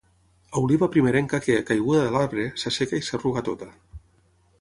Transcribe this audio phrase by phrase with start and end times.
[0.61, 3.69] Oliva primerenca que, caiguda de l'arbre, s'asseca i s'arruga tota.